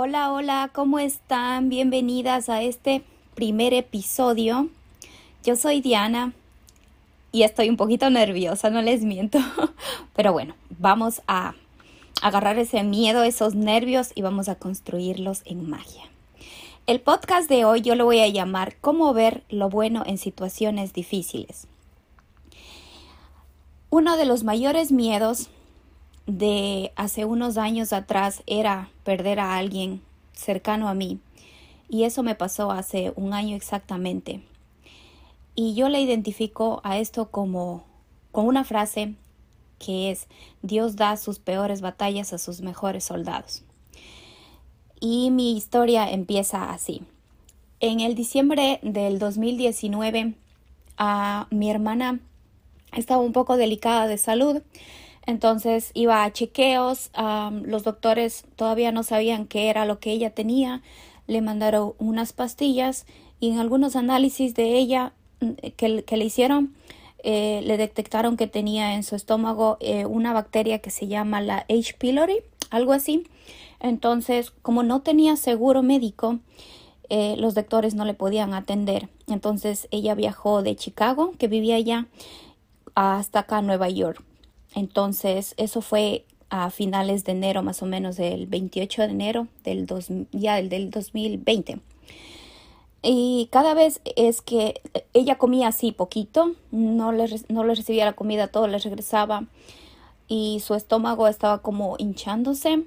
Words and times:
Hola, 0.00 0.30
hola, 0.30 0.70
¿cómo 0.72 1.00
están? 1.00 1.68
Bienvenidas 1.70 2.48
a 2.48 2.62
este 2.62 3.02
primer 3.34 3.74
episodio. 3.74 4.68
Yo 5.42 5.56
soy 5.56 5.80
Diana 5.80 6.34
y 7.32 7.42
estoy 7.42 7.68
un 7.68 7.76
poquito 7.76 8.08
nerviosa, 8.08 8.70
no 8.70 8.80
les 8.80 9.02
miento. 9.02 9.40
Pero 10.14 10.32
bueno, 10.32 10.54
vamos 10.78 11.20
a 11.26 11.56
agarrar 12.22 12.60
ese 12.60 12.84
miedo, 12.84 13.24
esos 13.24 13.56
nervios 13.56 14.12
y 14.14 14.22
vamos 14.22 14.48
a 14.48 14.54
construirlos 14.54 15.42
en 15.46 15.68
magia. 15.68 16.04
El 16.86 17.00
podcast 17.00 17.48
de 17.48 17.64
hoy 17.64 17.80
yo 17.80 17.96
lo 17.96 18.04
voy 18.04 18.20
a 18.20 18.28
llamar 18.28 18.76
Cómo 18.80 19.12
ver 19.12 19.42
lo 19.48 19.68
bueno 19.68 20.04
en 20.06 20.16
situaciones 20.16 20.92
difíciles. 20.92 21.66
Uno 23.90 24.16
de 24.16 24.26
los 24.26 24.44
mayores 24.44 24.92
miedos 24.92 25.50
de 26.28 26.92
hace 26.94 27.24
unos 27.24 27.56
años 27.56 27.94
atrás 27.94 28.42
era 28.46 28.90
perder 29.02 29.40
a 29.40 29.56
alguien 29.56 30.02
cercano 30.34 30.88
a 30.88 30.94
mí. 30.94 31.18
Y 31.88 32.04
eso 32.04 32.22
me 32.22 32.34
pasó 32.34 32.70
hace 32.70 33.14
un 33.16 33.32
año 33.32 33.56
exactamente. 33.56 34.42
Y 35.54 35.74
yo 35.74 35.88
le 35.88 36.00
identifico 36.00 36.80
a 36.84 36.98
esto 36.98 37.30
como 37.30 37.82
con 38.30 38.46
una 38.46 38.62
frase 38.62 39.14
que 39.78 40.10
es 40.10 40.26
Dios 40.60 40.96
da 40.96 41.16
sus 41.16 41.38
peores 41.38 41.80
batallas 41.80 42.32
a 42.32 42.38
sus 42.38 42.60
mejores 42.60 43.04
soldados. 43.04 43.62
Y 45.00 45.30
mi 45.30 45.56
historia 45.56 46.10
empieza 46.10 46.70
así. 46.70 47.02
En 47.80 48.00
el 48.00 48.14
diciembre 48.14 48.80
del 48.82 49.18
2019, 49.18 50.34
a 50.98 51.46
mi 51.50 51.70
hermana 51.70 52.20
estaba 52.92 53.22
un 53.22 53.32
poco 53.32 53.56
delicada 53.56 54.06
de 54.08 54.18
salud 54.18 54.62
entonces 55.28 55.90
iba 55.92 56.24
a 56.24 56.32
chequeos, 56.32 57.10
los 57.62 57.82
doctores 57.84 58.46
todavía 58.56 58.92
no 58.92 59.02
sabían 59.02 59.46
qué 59.46 59.68
era 59.68 59.84
lo 59.84 60.00
que 60.00 60.10
ella 60.10 60.30
tenía, 60.30 60.80
le 61.26 61.42
mandaron 61.42 61.92
unas 61.98 62.32
pastillas 62.32 63.04
y 63.38 63.50
en 63.50 63.58
algunos 63.58 63.94
análisis 63.94 64.54
de 64.54 64.78
ella 64.78 65.12
mm, 65.40 65.50
que, 65.76 66.16
le 66.16 66.24
hicieron, 66.24 66.74
eh, 67.22 67.60
le 67.62 67.76
detectaron 67.76 68.38
que 68.38 68.46
tenía 68.46 68.94
en 68.94 69.02
su 69.02 69.16
estómago 69.16 69.76
eh, 69.80 70.06
una 70.06 70.32
bacteria 70.32 70.78
que 70.78 70.88
se 70.88 71.08
llama 71.08 71.42
la 71.42 71.66
H. 71.68 71.92
pylori, 71.98 72.38
algo 72.70 72.94
así. 72.94 73.26
Entonces, 73.80 74.50
como 74.62 74.82
no 74.82 75.02
tenía 75.02 75.36
seguro 75.36 75.82
médico, 75.82 76.38
eh, 77.10 77.34
los 77.36 77.54
doctores 77.54 77.94
no 77.94 78.06
le 78.06 78.14
podían 78.14 78.54
atender. 78.54 79.10
Entonces, 79.26 79.88
ella 79.90 80.14
viajó 80.14 80.62
de 80.62 80.74
Chicago, 80.74 81.34
que 81.38 81.48
vivía 81.48 81.76
allá, 81.76 82.06
hasta 82.94 83.40
acá, 83.40 83.60
Nueva 83.60 83.90
York. 83.90 84.24
Entonces, 84.78 85.54
eso 85.56 85.80
fue 85.80 86.24
a 86.50 86.70
finales 86.70 87.24
de 87.24 87.32
enero, 87.32 87.64
más 87.64 87.82
o 87.82 87.86
menos 87.86 88.16
del 88.16 88.46
28 88.46 89.02
de 89.02 89.08
enero 89.08 89.48
del, 89.64 89.86
dos, 89.86 90.06
ya 90.30 90.62
del 90.62 90.90
2020. 90.92 91.80
Y 93.02 93.48
cada 93.50 93.74
vez 93.74 94.00
es 94.14 94.40
que 94.40 94.80
ella 95.14 95.36
comía 95.36 95.66
así 95.66 95.90
poquito, 95.90 96.52
no 96.70 97.10
le, 97.10 97.26
no 97.48 97.64
recibía 97.64 98.04
la 98.04 98.12
comida, 98.12 98.46
todo 98.46 98.68
le 98.68 98.78
regresaba 98.78 99.46
y 100.28 100.60
su 100.60 100.76
estómago 100.76 101.26
estaba 101.26 101.58
como 101.60 101.96
hinchándose. 101.98 102.84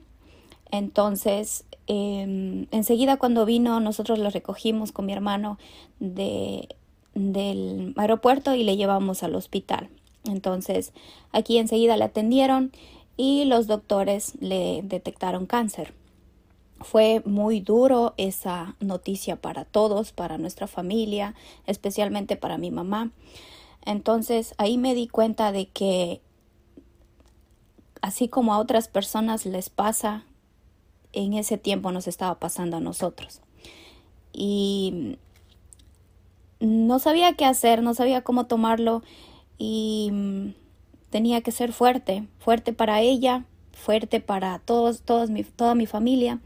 Entonces, 0.71 1.65
em, 1.87 2.67
enseguida 2.71 3.17
cuando 3.17 3.45
vino, 3.45 3.81
nosotros 3.81 4.17
la 4.17 4.29
recogimos 4.29 4.93
con 4.93 5.07
mi 5.07 5.11
hermano 5.11 5.57
de, 5.99 6.69
del 7.15 7.93
aeropuerto 7.97 8.55
y 8.55 8.63
le 8.63 8.77
llevamos 8.77 9.23
al 9.23 9.35
hospital. 9.35 9.89
Entonces, 10.25 10.93
aquí 11.31 11.57
enseguida 11.57 11.97
le 11.97 12.05
atendieron 12.05 12.71
y 13.17 13.45
los 13.45 13.67
doctores 13.67 14.33
le 14.39 14.81
detectaron 14.83 15.45
cáncer. 15.45 15.93
Fue 16.79 17.21
muy 17.25 17.59
duro 17.59 18.13
esa 18.17 18.75
noticia 18.79 19.35
para 19.35 19.65
todos, 19.65 20.11
para 20.11 20.37
nuestra 20.37 20.67
familia, 20.67 21.35
especialmente 21.67 22.35
para 22.35 22.57
mi 22.57 22.71
mamá. 22.71 23.11
Entonces 23.85 24.55
ahí 24.57 24.77
me 24.77 24.95
di 24.95 25.07
cuenta 25.07 25.51
de 25.51 25.67
que 25.67 26.21
así 28.01 28.27
como 28.27 28.53
a 28.53 28.59
otras 28.59 28.87
personas 28.87 29.45
les 29.45 29.69
pasa, 29.69 30.23
en 31.13 31.33
ese 31.33 31.57
tiempo 31.57 31.91
nos 31.91 32.07
estaba 32.07 32.39
pasando 32.39 32.77
a 32.77 32.81
nosotros. 32.81 33.41
Y 34.33 35.17
no 36.59 36.99
sabía 36.99 37.33
qué 37.33 37.45
hacer, 37.45 37.83
no 37.83 37.93
sabía 37.93 38.23
cómo 38.23 38.45
tomarlo 38.47 39.03
y 39.63 40.09
mm, 40.11 40.53
tenía 41.11 41.41
que 41.41 41.51
ser 41.51 41.71
fuerte, 41.71 42.27
fuerte 42.39 42.73
para 42.73 43.01
ella, 43.01 43.45
fuerte 43.73 44.19
para 44.19 44.57
todos, 44.57 45.03
todos 45.03 45.29
mi, 45.29 45.43
toda 45.43 45.75
mi 45.75 45.85
familia. 45.85 46.39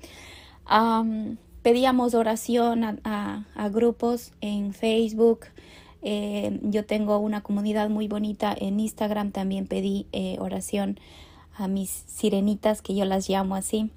pedíamos 1.62 2.14
oración 2.14 2.84
a, 3.06 3.70
grupos 3.72 4.34
en 4.42 4.74
Facebook. 4.74 5.46
Eh, 6.02 6.60
yo 6.64 6.86
tengo 6.86 7.18
una 7.20 7.42
comunidad 7.42 7.90
muy 7.90 8.10
bonita 8.10 8.54
en 8.60 8.82
Instagram. 8.82 9.32
También 9.32 9.66
pedí 9.66 10.08
eh, 10.12 10.36
oración 10.42 11.00
a 11.56 11.70
mis 11.70 11.90
sirenitas, 11.90 12.82
que 12.82 12.96
yo 12.96 13.06
las 13.06 13.30
llamo 13.30 13.56
así. 13.56 13.92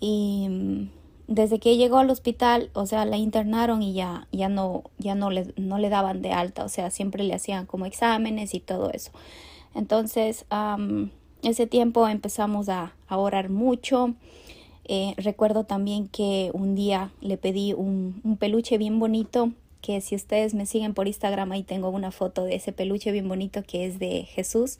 Y 0.00 0.48
mm, 0.50 0.88
desde 1.34 1.58
que 1.58 1.76
llegó 1.76 1.98
al 1.98 2.10
hospital, 2.10 2.70
o 2.74 2.86
sea, 2.86 3.04
la 3.04 3.16
internaron 3.16 3.82
y 3.82 3.94
ya, 3.94 4.26
ya 4.32 4.48
no, 4.48 4.84
ya 4.98 5.14
no 5.14 5.30
le, 5.30 5.52
no 5.56 5.78
le 5.78 5.88
daban 5.88 6.22
de 6.22 6.32
alta, 6.32 6.64
o 6.64 6.68
sea, 6.68 6.90
siempre 6.90 7.24
le 7.24 7.34
hacían 7.34 7.66
como 7.66 7.86
exámenes 7.86 8.54
y 8.54 8.60
todo 8.60 8.90
eso. 8.90 9.12
Entonces, 9.74 10.44
ese 11.42 11.66
tiempo 11.66 12.06
empezamos 12.08 12.68
a, 12.68 12.92
orar 13.08 13.50
mucho. 13.50 14.14
Eh, 14.84 15.14
recuerdo 15.16 15.64
también 15.64 16.08
que 16.08 16.50
un 16.54 16.74
día 16.74 17.12
le 17.20 17.36
pedí 17.36 17.72
un, 17.72 18.20
un, 18.24 18.36
peluche 18.36 18.78
bien 18.78 18.98
bonito, 18.98 19.52
que 19.80 20.00
si 20.00 20.14
ustedes 20.14 20.54
me 20.54 20.66
siguen 20.66 20.94
por 20.94 21.06
Instagram, 21.06 21.52
ahí 21.52 21.62
tengo 21.62 21.90
una 21.90 22.10
foto 22.10 22.44
de 22.44 22.56
ese 22.56 22.72
peluche 22.72 23.12
bien 23.12 23.28
bonito 23.28 23.62
que 23.62 23.86
es 23.86 23.98
de 23.98 24.24
Jesús, 24.24 24.78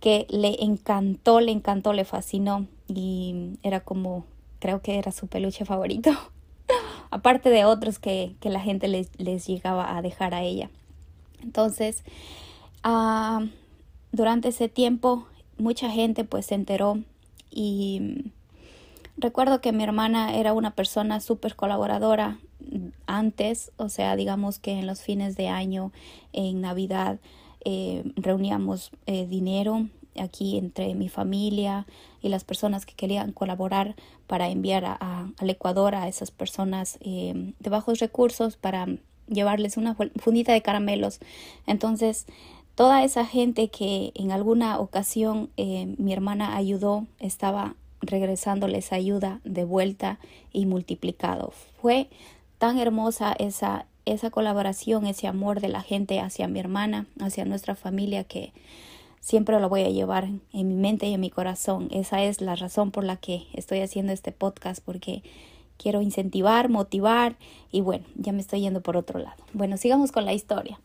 que 0.00 0.26
le 0.30 0.62
encantó, 0.62 1.40
le 1.40 1.52
encantó, 1.52 1.92
le 1.92 2.04
fascinó 2.04 2.66
y 2.86 3.58
era 3.62 3.80
como 3.80 4.24
creo 4.58 4.80
que 4.82 4.98
era 4.98 5.12
su 5.12 5.26
peluche 5.26 5.64
favorito. 5.64 6.10
Aparte 7.10 7.50
de 7.50 7.64
otros 7.64 7.98
que, 7.98 8.36
la 8.42 8.60
gente 8.60 8.88
les, 8.88 9.46
llegaba 9.46 9.96
a 9.96 10.02
dejar 10.02 10.34
a 10.34 10.42
ella. 10.42 10.70
Entonces, 11.42 12.04
ah, 12.82 13.46
durante 14.12 14.48
ese 14.48 14.68
tiempo, 14.68 15.26
mucha 15.56 15.90
gente 15.90 16.24
pues 16.24 16.46
se 16.46 16.54
enteró 16.54 16.98
y 17.50 18.32
recuerdo 19.16 19.60
que 19.60 19.72
mi 19.72 19.82
hermana 19.82 20.36
era 20.36 20.52
una 20.52 20.72
persona 20.72 21.20
súper 21.20 21.56
colaboradora 21.56 22.38
antes, 23.06 23.72
o 23.76 23.88
sea, 23.88 24.16
digamos 24.16 24.58
que 24.58 24.72
en 24.72 24.86
los 24.86 25.00
fines 25.00 25.36
de 25.36 25.48
año, 25.48 25.92
en 26.32 26.60
Navidad, 26.60 27.18
eh, 27.64 28.04
reuníamos 28.16 28.90
eh, 29.06 29.26
dinero 29.26 29.88
aquí 30.20 30.58
entre 30.58 30.94
mi 30.94 31.08
familia 31.08 31.86
y 32.20 32.28
las 32.28 32.44
personas 32.44 32.86
que 32.86 32.94
querían 32.94 33.32
colaborar 33.32 33.94
para 34.26 34.48
enviar 34.48 34.98
al 35.00 35.50
Ecuador 35.50 35.94
a 35.94 36.08
esas 36.08 36.30
personas 36.30 36.98
eh, 37.00 37.52
de 37.58 37.70
bajos 37.70 37.98
recursos 37.98 38.56
para 38.56 38.86
llevarles 39.28 39.76
una 39.76 39.94
fundita 40.16 40.52
de 40.52 40.62
caramelos. 40.62 41.20
Entonces, 41.66 42.26
toda 42.74 43.04
esa 43.04 43.26
gente 43.26 43.68
que 43.68 44.12
en 44.14 44.32
alguna 44.32 44.78
ocasión 44.78 45.50
eh, 45.56 45.94
mi 45.98 46.12
hermana 46.12 46.56
ayudó 46.56 47.06
estaba 47.18 47.74
regresándoles 48.00 48.92
ayuda 48.92 49.40
de 49.44 49.64
vuelta 49.64 50.18
y 50.52 50.66
multiplicado. 50.66 51.52
Fue 51.80 52.08
tan 52.58 52.78
hermosa 52.78 53.34
esa, 53.38 53.86
esa 54.04 54.30
colaboración, 54.30 55.06
ese 55.06 55.26
amor 55.26 55.60
de 55.60 55.68
la 55.68 55.82
gente 55.82 56.20
hacia 56.20 56.48
mi 56.48 56.60
hermana, 56.60 57.06
hacia 57.20 57.44
nuestra 57.44 57.74
familia 57.74 58.24
que 58.24 58.52
siempre 59.20 59.58
lo 59.60 59.68
voy 59.68 59.82
a 59.82 59.90
llevar 59.90 60.28
en 60.52 60.68
mi 60.68 60.74
mente 60.74 61.06
y 61.06 61.14
en 61.14 61.20
mi 61.20 61.30
corazón. 61.30 61.88
Esa 61.90 62.22
es 62.24 62.40
la 62.40 62.56
razón 62.56 62.90
por 62.90 63.04
la 63.04 63.16
que 63.16 63.46
estoy 63.54 63.80
haciendo 63.80 64.12
este 64.12 64.32
podcast, 64.32 64.82
porque 64.84 65.22
quiero 65.76 66.02
incentivar, 66.02 66.68
motivar 66.68 67.36
y 67.72 67.80
bueno, 67.80 68.04
ya 68.16 68.32
me 68.32 68.40
estoy 68.40 68.60
yendo 68.60 68.82
por 68.82 68.96
otro 68.96 69.18
lado. 69.18 69.42
Bueno, 69.52 69.76
sigamos 69.76 70.12
con 70.12 70.24
la 70.24 70.34
historia. 70.34 70.78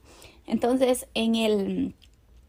Entonces, 0.45 1.07
en 1.13 1.35
el, 1.35 1.93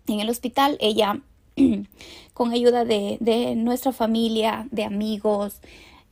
en 0.06 0.20
el 0.20 0.31
hospital, 0.31 0.76
ella, 0.81 1.20
con 2.34 2.52
ayuda 2.52 2.84
de, 2.84 3.19
de 3.20 3.56
nuestra 3.56 3.92
familia, 3.92 4.69
de 4.70 4.84
amigos, 4.84 5.60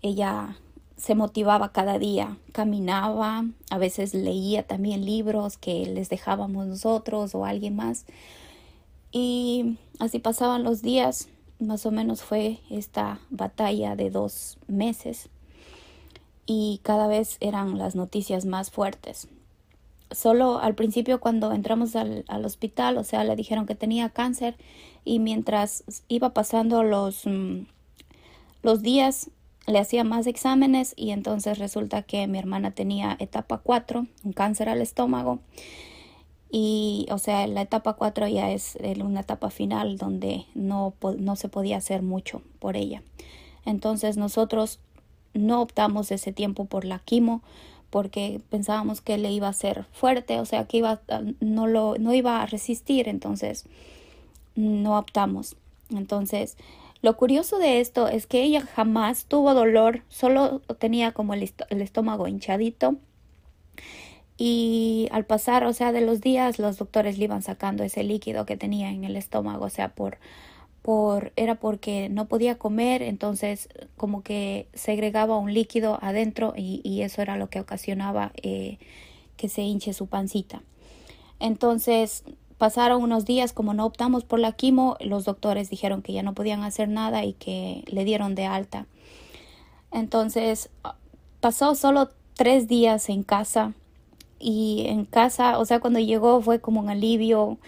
ella 0.00 0.56
se 0.96 1.16
motivaba 1.16 1.72
cada 1.72 1.98
día, 1.98 2.36
caminaba, 2.52 3.44
a 3.70 3.78
veces 3.78 4.14
leía 4.14 4.62
también 4.62 5.04
libros 5.04 5.56
que 5.56 5.84
les 5.86 6.08
dejábamos 6.08 6.66
nosotros 6.66 7.34
o 7.34 7.44
alguien 7.44 7.74
más. 7.74 8.06
Y 9.12 9.78
así 9.98 10.18
pasaban 10.18 10.64
los 10.64 10.82
días, 10.82 11.28
más 11.60 11.86
o 11.86 11.90
menos 11.90 12.22
fue 12.22 12.58
esta 12.70 13.20
batalla 13.30 13.94
de 13.94 14.10
dos 14.10 14.58
meses 14.66 15.28
y 16.46 16.80
cada 16.82 17.06
vez 17.06 17.36
eran 17.40 17.78
las 17.78 17.94
noticias 17.94 18.44
más 18.44 18.70
fuertes. 18.70 19.28
Solo 20.10 20.58
al 20.58 20.74
principio 20.74 21.20
cuando 21.20 21.52
entramos 21.52 21.96
al, 21.96 22.24
hospital, 22.44 22.98
o 22.98 23.04
sea, 23.04 23.24
le 23.24 23.36
dijeron 23.36 23.64
que 23.64 23.74
tenía 23.74 24.10
cáncer 24.10 24.56
y 25.04 25.18
mientras 25.20 25.84
iba 26.08 26.34
pasando 26.34 26.82
los, 26.82 27.26
mm, 27.26 27.66
los 28.62 28.82
días, 28.82 29.30
le 29.66 29.78
hacía 29.78 30.04
más 30.04 30.26
exámenes 30.26 30.92
y 30.96 31.12
entonces 31.12 31.58
resulta 31.58 32.02
que 32.02 32.26
mi 32.26 32.38
hermana 32.38 32.72
tenía 32.72 33.16
etapa 33.20 33.58
4, 33.58 34.06
un 34.24 34.32
cáncer 34.32 34.68
al 34.68 34.82
estómago. 34.82 35.38
Y, 36.54 37.06
o 37.10 37.16
sea, 37.16 37.46
la 37.46 37.62
etapa 37.62 37.94
4 37.94 38.28
ya 38.28 38.50
es 38.50 38.76
una 39.02 39.20
etapa 39.20 39.48
final 39.48 39.96
donde 39.96 40.44
no, 40.54 40.92
no 41.18 41.34
se 41.34 41.48
podía 41.48 41.78
hacer 41.78 42.02
mucho 42.02 42.42
por 42.58 42.76
ella. 42.76 43.02
Entonces 43.64 44.18
nosotros 44.18 44.78
no 45.32 45.62
optamos 45.62 46.12
ese 46.12 46.30
tiempo 46.30 46.66
por 46.66 46.84
la 46.84 46.98
quimo 46.98 47.40
porque 47.88 48.42
pensábamos 48.50 49.00
que 49.00 49.16
le 49.16 49.32
iba 49.32 49.48
a 49.48 49.52
ser 49.54 49.84
fuerte, 49.92 50.40
o 50.40 50.44
sea, 50.44 50.66
que 50.66 50.76
iba, 50.78 51.00
no, 51.40 51.66
lo, 51.66 51.96
no 51.98 52.12
iba 52.12 52.42
a 52.42 52.46
resistir, 52.46 53.08
entonces 53.08 53.64
no 54.54 54.98
optamos. 54.98 55.56
Entonces, 55.90 56.58
lo 57.00 57.16
curioso 57.16 57.58
de 57.58 57.80
esto 57.80 58.08
es 58.08 58.26
que 58.26 58.42
ella 58.42 58.60
jamás 58.60 59.24
tuvo 59.24 59.54
dolor, 59.54 60.02
solo 60.08 60.60
tenía 60.78 61.12
como 61.12 61.32
el 61.32 61.42
estómago 61.70 62.28
hinchadito. 62.28 62.96
Y 64.44 65.06
al 65.12 65.24
pasar, 65.24 65.62
o 65.62 65.72
sea, 65.72 65.92
de 65.92 66.00
los 66.00 66.20
días, 66.20 66.58
los 66.58 66.76
doctores 66.76 67.16
le 67.16 67.26
iban 67.26 67.42
sacando 67.42 67.84
ese 67.84 68.02
líquido 68.02 68.44
que 68.44 68.56
tenía 68.56 68.90
en 68.90 69.04
el 69.04 69.14
estómago, 69.14 69.66
o 69.66 69.70
sea, 69.70 69.90
por 69.94 70.18
por, 70.82 71.32
era 71.36 71.54
porque 71.54 72.08
no 72.08 72.26
podía 72.26 72.58
comer, 72.58 73.02
entonces 73.02 73.68
como 73.96 74.24
que 74.24 74.66
segregaba 74.74 75.38
un 75.38 75.54
líquido 75.54 75.96
adentro 76.02 76.54
y, 76.56 77.02
eso 77.02 77.22
era 77.22 77.36
lo 77.36 77.50
que 77.50 77.60
ocasionaba 77.60 78.32
eh, 78.42 78.78
que 79.36 79.48
se 79.48 79.62
hinche 79.62 79.92
su 79.92 80.08
pancita. 80.08 80.64
Entonces 81.38 82.24
pasaron 82.58 83.00
unos 83.00 83.24
días, 83.24 83.52
como 83.52 83.74
no 83.74 83.86
optamos 83.86 84.24
por 84.24 84.40
la 84.40 84.50
quimo, 84.50 84.96
los 84.98 85.24
doctores 85.24 85.70
dijeron 85.70 86.02
que 86.02 86.14
ya 86.14 86.24
no 86.24 86.34
podían 86.34 86.64
hacer 86.64 86.88
nada 86.88 87.24
y 87.24 87.34
que 87.34 87.84
le 87.86 88.04
dieron 88.04 88.34
de 88.34 88.46
alta. 88.46 88.86
Entonces 89.92 90.68
pasó 91.38 91.76
solo 91.76 92.10
tres 92.34 92.66
días 92.66 93.08
en 93.08 93.22
casa 93.22 93.74
y 94.42 94.86
en 94.88 95.04
casa, 95.04 95.58
o 95.58 95.64
sea, 95.64 95.80
cuando 95.80 96.00
llegó 96.00 96.42
fue 96.42 96.60
como 96.60 96.80
un 96.80 96.90
alivio 96.90 97.58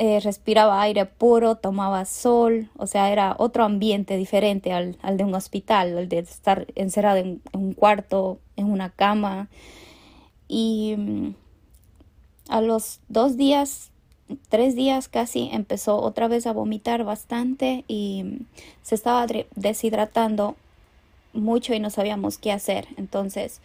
eh, 0.00 0.20
respiraba 0.20 0.80
aire 0.80 1.06
puro, 1.06 1.56
tomaba 1.56 2.04
sol, 2.04 2.70
o 2.76 2.86
sea, 2.86 3.10
era 3.10 3.34
otro 3.36 3.64
ambiente 3.64 4.16
diferente 4.16 4.72
al, 4.72 4.96
de 5.16 5.24
un 5.24 5.34
hospital, 5.34 5.98
al 5.98 6.08
de 6.08 6.20
estar 6.20 6.68
encerrado 6.76 7.18
en, 7.18 7.42
un 7.52 7.72
cuarto, 7.72 8.38
en 8.54 8.70
una 8.70 8.90
cama. 8.90 9.48
Y 10.46 10.94
mm, 10.96 11.34
a 12.48 12.60
los 12.60 13.00
dos 13.08 13.36
días, 13.36 13.90
tres 14.48 14.76
días 14.76 15.08
casi, 15.08 15.50
empezó 15.52 16.00
otra 16.00 16.28
vez 16.28 16.46
a 16.46 16.52
vomitar 16.52 17.02
bastante 17.02 17.84
y 17.88 18.22
mm, 18.22 18.46
se 18.82 18.94
estaba 18.94 19.26
deshidratando 19.56 20.54
mucho 21.32 21.74
y 21.74 21.80
no 21.80 21.90
sabíamos 21.90 22.38
qué 22.38 22.52
hacer. 22.52 22.86
Entonces 22.98 23.60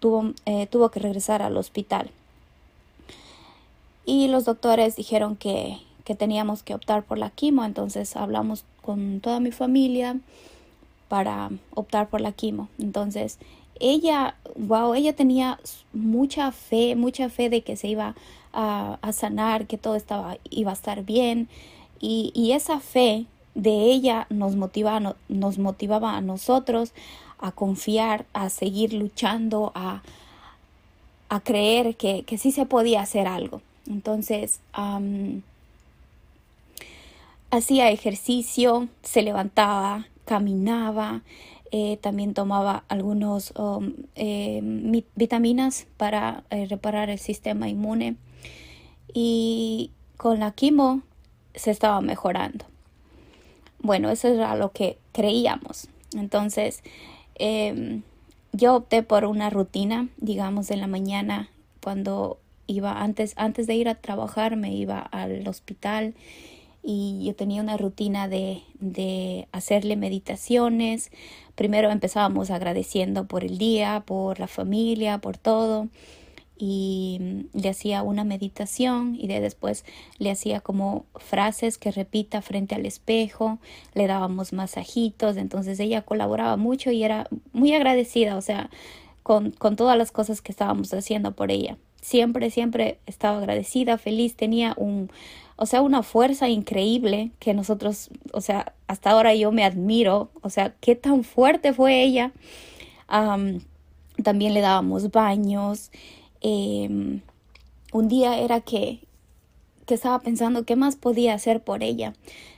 tuvo, 0.00 0.32
eh, 0.44 0.66
tuvo 0.66 0.90
que 0.90 1.00
regresar 1.00 1.42
al 1.42 1.56
hospital 1.56 2.10
y 4.06 4.28
los 4.28 4.44
doctores 4.44 4.96
dijeron 4.96 5.36
que, 5.36 5.78
teníamos 6.18 6.62
que 6.62 6.72
optar 6.72 7.02
por 7.02 7.18
la 7.18 7.30
quimo, 7.30 7.64
entonces 7.64 8.14
hablamos 8.14 8.64
con 8.80 9.18
toda 9.18 9.40
mi 9.40 9.50
familia 9.50 10.20
para 11.08 11.50
optar 11.74 12.08
por 12.08 12.20
la 12.20 12.30
quimo. 12.30 12.68
Entonces, 12.78 13.40
ella, 13.80 14.36
wow, 14.54 14.94
ella 14.94 15.16
tenía 15.16 15.58
mucha 15.92 16.52
fe, 16.52 16.94
mucha 16.94 17.28
fe 17.28 17.50
de 17.50 17.62
que 17.62 17.74
se 17.74 17.88
iba 17.88 18.14
a, 18.52 18.98
sanar, 19.12 19.66
que 19.66 19.78
todo 19.78 19.96
estaba, 19.96 20.38
iba 20.48 20.70
a 20.70 20.74
estar 20.74 21.02
bien. 21.02 21.48
Y, 21.98 22.52
esa 22.52 22.78
fe 22.78 23.26
de 23.56 23.90
ella 23.90 24.28
nos, 24.30 24.54
motiva, 24.54 25.16
nos 25.28 25.58
motivaba 25.58 26.16
a 26.16 26.20
nosotros 26.20 26.92
a 27.38 27.52
confiar, 27.52 28.26
a 28.32 28.48
seguir 28.48 28.92
luchando, 28.92 29.72
a, 29.74 30.02
creer 31.44 31.96
que, 31.96 32.22
que 32.22 32.38
sí 32.38 32.50
se 32.50 32.66
podía 32.66 33.02
hacer 33.02 33.26
algo. 33.26 33.60
Entonces, 33.86 34.60
hacía 37.50 37.90
ejercicio, 37.90 38.88
se 39.02 39.22
levantaba, 39.22 40.06
caminaba, 40.24 41.22
eh, 41.72 41.98
también 42.00 42.32
tomaba 42.32 42.84
algunos 42.88 43.52
um, 43.56 43.92
eh, 44.14 44.60
vitaminas 45.14 45.86
para 45.96 46.44
eh, 46.50 46.66
reparar 46.66 47.10
el 47.10 47.18
sistema 47.18 47.68
inmune 47.68 48.16
y 49.12 49.90
con 50.16 50.38
la 50.38 50.52
quimo 50.52 51.02
se 51.54 51.70
estaba 51.70 52.00
mejorando. 52.00 52.64
Bueno, 53.80 54.10
eso 54.10 54.28
era 54.28 54.54
lo 54.56 54.72
que 54.72 54.98
creíamos. 55.12 55.88
Entonces, 56.14 56.82
em, 57.38 58.02
yo 58.52 58.76
opté 58.76 59.02
por 59.02 59.24
una 59.24 59.50
rutina, 59.50 60.08
digamos, 60.16 60.70
en 60.70 60.80
la 60.80 60.86
mañana 60.86 61.48
cuando 61.82 62.38
iba 62.66 63.02
antes, 63.02 63.34
antes 63.36 63.66
de 63.66 63.74
ir 63.74 63.88
a 63.88 63.94
trabajar, 63.94 64.56
me 64.56 64.74
iba 64.74 64.98
al 64.98 65.46
hospital 65.46 66.14
y 66.82 67.24
yo 67.24 67.34
tenía 67.34 67.62
una 67.62 67.76
rutina 67.76 68.28
de, 68.28 68.62
de 68.78 69.48
hacerle 69.52 69.96
meditaciones. 69.96 71.10
Primero 71.54 71.90
empezábamos 71.90 72.50
agradeciendo 72.50 73.26
por 73.26 73.44
el 73.44 73.58
día, 73.58 74.02
por 74.06 74.40
la 74.40 74.48
familia, 74.48 75.18
por 75.18 75.36
todo 75.36 75.88
y 76.58 77.46
le 77.52 77.68
hacía 77.68 78.02
una 78.02 78.24
meditación 78.24 79.16
y 79.18 79.26
de 79.26 79.40
después 79.40 79.84
le 80.18 80.30
hacía 80.30 80.60
como 80.60 81.04
frases 81.16 81.78
que 81.78 81.90
repita 81.90 82.42
frente 82.42 82.74
al 82.74 82.86
espejo, 82.86 83.58
le 83.94 84.06
dábamos 84.06 84.52
masajitos, 84.52 85.36
entonces 85.36 85.78
ella 85.80 86.02
colaboraba 86.02 86.56
mucho 86.56 86.90
y 86.90 87.04
era 87.04 87.28
muy 87.52 87.74
agradecida, 87.74 88.36
o 88.36 88.42
sea, 88.42 88.70
con, 89.22 89.50
con 89.50 89.76
todas 89.76 89.98
las 89.98 90.12
cosas 90.12 90.40
que 90.40 90.52
estábamos 90.52 90.92
haciendo 90.94 91.32
por 91.32 91.50
ella 91.50 91.76
siempre, 92.06 92.50
siempre 92.50 93.00
estaba 93.06 93.38
agradecida, 93.38 93.98
feliz, 93.98 94.36
tenía 94.36 94.74
un, 94.76 95.10
o 95.56 95.66
sea, 95.66 95.82
una 95.82 96.04
fuerza 96.04 96.48
increíble 96.48 97.32
que 97.40 97.52
nosotros, 97.52 98.10
o 98.32 98.40
sea, 98.40 98.74
hasta 98.86 99.10
ahora 99.10 99.34
yo 99.34 99.50
me 99.50 99.64
admiro, 99.64 100.30
o 100.40 100.48
sea, 100.48 100.74
qué 100.80 100.94
tan 100.94 101.24
fuerte 101.24 101.72
fue 101.72 102.02
ella. 102.04 102.32
también 104.22 104.54
le 104.54 104.60
dábamos 104.60 105.10
baños. 105.10 105.90
Em, 106.48 107.22
un 107.92 108.06
día 108.06 108.38
era 108.38 108.60
que, 108.60 109.00
que 109.84 109.94
estaba 109.94 110.20
pensando 110.20 110.64
qué 110.64 110.76
más 110.76 110.94
podía 110.94 111.34
hacer 111.34 111.60
por 111.60 111.82
ella. 111.82 112.12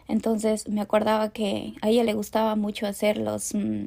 Entonces 0.08 0.68
me 0.68 0.82
acordaba 0.82 1.30
que 1.30 1.72
a 1.80 1.88
ella 1.88 2.04
le 2.04 2.12
gustaba 2.12 2.54
mucho 2.54 2.86
hacer 2.86 3.16
los 3.16 3.54
mm, 3.54 3.86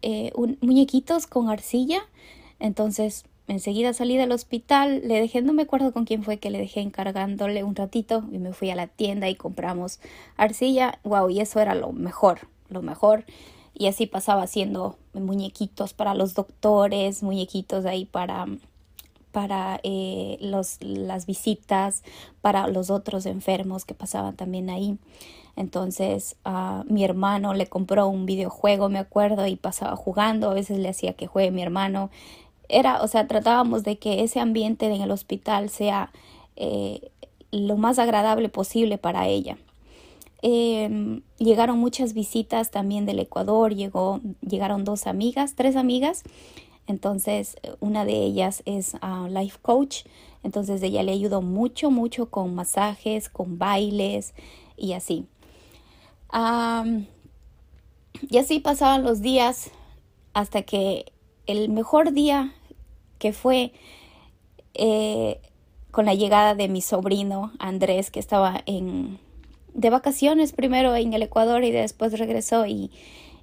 eh, 0.00 0.32
muñequitos 0.62 1.26
con 1.26 1.50
arcilla. 1.50 2.06
Entonces 2.58 3.26
enseguida 3.48 3.92
salí 3.92 4.16
del 4.16 4.32
hospital, 4.32 5.02
le 5.06 5.20
dejé, 5.20 5.42
no 5.42 5.52
me 5.52 5.64
acuerdo 5.64 5.92
con 5.92 6.06
quién 6.06 6.24
fue 6.24 6.38
que 6.38 6.48
le 6.48 6.58
dejé 6.58 6.80
encargándole 6.80 7.64
un 7.64 7.76
ratito 7.76 8.24
y 8.32 8.38
me 8.38 8.54
fui 8.54 8.70
a 8.70 8.76
la 8.76 8.86
tienda 8.86 9.28
y 9.28 9.34
compramos 9.34 10.00
arcilla. 10.38 11.00
Wow, 11.04 11.28
y 11.28 11.40
eso 11.40 11.60
era 11.60 11.74
lo 11.74 11.92
mejor, 11.92 12.48
lo 12.70 12.80
mejor. 12.80 13.26
Y 13.74 13.88
así 13.88 14.06
pasaba 14.06 14.44
haciendo 14.44 14.96
muñequitos 15.12 15.92
para 15.92 16.14
los 16.14 16.32
doctores, 16.32 17.22
muñequitos 17.22 17.84
ahí 17.84 18.06
para, 18.06 18.46
para 19.36 19.80
eh, 19.82 20.38
los, 20.40 20.78
las 20.80 21.26
visitas, 21.26 22.02
para 22.40 22.68
los 22.68 22.88
otros 22.88 23.26
enfermos 23.26 23.84
que 23.84 23.92
pasaban 23.92 24.34
también 24.34 24.70
ahí. 24.70 24.96
Entonces 25.56 26.36
a 26.42 26.84
mi 26.88 27.04
hermano 27.04 27.52
le 27.52 27.66
compró 27.66 28.08
un 28.08 28.24
videojuego, 28.24 28.88
me 28.88 28.98
acuerdo, 28.98 29.46
y 29.46 29.56
pasaba 29.56 29.94
jugando. 29.94 30.48
A 30.48 30.54
veces 30.54 30.78
le 30.78 30.88
hacía 30.88 31.12
que 31.12 31.26
juegue 31.26 31.50
mi 31.50 31.60
hermano 31.60 32.08
era, 32.70 33.02
o 33.02 33.08
sea, 33.08 33.26
tratábamos 33.26 33.84
de 33.84 33.98
que 33.98 34.22
ese 34.22 34.40
ambiente 34.40 34.86
en 34.86 35.02
el 35.02 35.10
hospital 35.10 35.68
sea 35.68 36.12
eh, 36.56 37.10
lo 37.50 37.76
más 37.76 37.98
agradable 37.98 38.48
posible 38.48 38.96
para 38.96 39.28
ella. 39.28 39.58
Em, 40.40 41.20
llegaron 41.36 41.78
muchas 41.78 42.14
visitas 42.14 42.70
también 42.70 43.04
del 43.04 43.18
Ecuador, 43.18 43.74
llegó, 43.74 44.22
llegaron 44.40 44.84
dos 44.84 45.06
amigas, 45.06 45.56
tres 45.56 45.76
amigas, 45.76 46.22
entonces 46.86 47.56
una 47.80 48.04
de 48.04 48.14
ellas 48.14 48.62
es 48.64 48.94
uh, 48.94 49.26
life 49.28 49.58
coach, 49.60 50.04
entonces 50.42 50.82
ella 50.82 51.02
le 51.02 51.12
ayudó 51.12 51.42
mucho, 51.42 51.90
mucho 51.90 52.30
con 52.30 52.54
masajes, 52.54 53.28
con 53.28 53.58
bailes 53.58 54.34
y 54.76 54.92
así. 54.92 55.26
y 58.30 58.38
así 58.38 58.60
pasaban 58.60 59.02
los 59.02 59.20
días, 59.20 59.70
hasta 60.32 60.62
que 60.62 61.12
el 61.46 61.68
mejor 61.70 62.12
día 62.12 62.52
que 63.18 63.32
fue 63.32 63.72
eh, 64.74 65.40
con 65.90 66.04
la 66.04 66.14
llegada 66.14 66.54
de 66.54 66.68
mi 66.68 66.82
sobrino 66.82 67.52
Andrés, 67.58 68.10
que 68.10 68.20
estaba 68.20 68.62
en, 68.66 69.18
de 69.72 69.90
vacaciones 69.90 70.52
primero 70.52 70.94
en 70.94 71.14
el 71.14 71.22
Ecuador 71.22 71.64
y 71.64 71.70
después 71.70 72.18
regresó 72.18 72.66
y, 72.66 72.90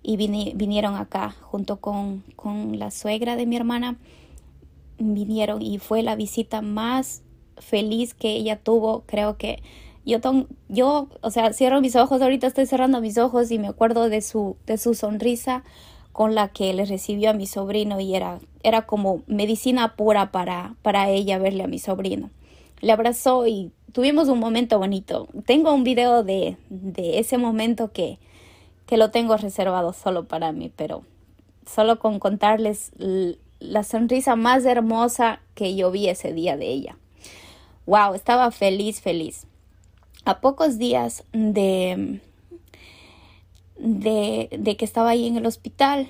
y 0.04 0.18
vinieron 0.18 0.96
acá 0.96 1.34
junto 1.42 1.78
con, 1.78 2.24
con 2.36 2.78
la 2.78 2.92
suegra 2.92 3.38
de 3.38 3.46
mi 3.46 3.56
hermana. 3.56 3.98
Vinieron 5.00 5.62
y 5.62 5.80
fue 5.80 6.04
la 6.04 6.16
visita 6.16 6.62
más 6.62 7.24
feliz 7.58 8.14
que 8.14 8.32
ella 8.32 8.60
tuvo. 8.60 9.04
Creo 9.08 9.38
que 9.38 9.64
yo, 10.06 10.20
yo, 10.68 11.08
o 11.22 11.32
sea, 11.32 11.54
cierro 11.54 11.80
mis 11.80 11.96
ojos, 11.96 12.22
ahorita 12.22 12.48
estoy 12.48 12.66
cerrando 12.66 13.00
mis 13.00 13.18
ojos 13.18 13.50
y 13.52 13.60
me 13.60 13.70
acuerdo 13.70 14.10
de 14.10 14.22
su, 14.22 14.58
de 14.66 14.78
su 14.78 14.94
sonrisa 14.94 15.64
con 16.12 16.36
la 16.36 16.50
que 16.50 16.74
le 16.74 16.86
recibió 16.86 17.30
a 17.30 17.34
mi 17.34 17.48
sobrino 17.48 18.00
y 18.00 18.14
era, 18.14 18.40
era 18.62 18.84
como 18.84 19.24
medicina 19.28 19.96
pura 19.96 20.32
para, 20.32 20.76
para 20.82 21.10
ella 21.10 21.40
verle 21.40 21.64
a 21.64 21.68
mi 21.68 21.80
sobrino. 21.80 22.30
Le 22.82 22.92
abrazó 22.92 23.48
y 23.48 23.72
tuvimos 23.94 24.28
un 24.28 24.40
momento 24.40 24.78
bonito. 24.78 25.30
Tengo 25.46 25.74
un 25.74 25.86
video 25.86 26.24
de, 26.24 26.58
de 26.70 27.20
ese 27.20 27.38
momento 27.38 27.94
que, 27.94 28.20
que 28.86 28.98
lo 28.98 29.12
tengo 29.12 29.38
reservado 29.38 29.94
solo 29.94 30.26
para 30.26 30.52
mí, 30.52 30.72
pero 30.76 31.04
solo 31.66 32.00
con 32.00 32.20
contarles 32.20 32.92
la 33.60 33.84
sonrisa 33.84 34.36
más 34.36 34.66
hermosa 34.66 35.40
que 35.56 35.76
yo 35.76 35.92
vi 35.92 36.10
ese 36.10 36.34
día 36.34 36.58
de 36.58 36.68
ella. 36.68 36.98
Wow, 37.86 38.14
estaba 38.14 38.52
feliz, 38.52 39.02
feliz. 39.02 39.46
A 40.26 40.40
pocos 40.40 40.78
días 40.78 41.24
de, 41.34 42.22
de, 43.78 44.76
que 44.78 44.86
estaba 44.86 45.10
ahí 45.10 45.28
en 45.28 45.38
el 45.38 45.46
hospital, 45.46 46.10